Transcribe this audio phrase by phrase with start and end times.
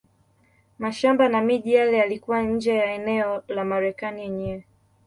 [0.79, 4.65] Mashamba na miji yale yalikuwa nje ya eneo la Marekani yenyewe.